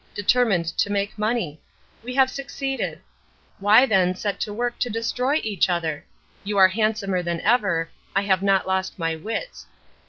[0.15, 1.61] determined to make money.
[2.03, 2.99] We have succeeded.
[3.59, 6.03] Why then set to work to destroy each other?
[6.43, 9.67] You are handsomer than ever, I have not lost my wits.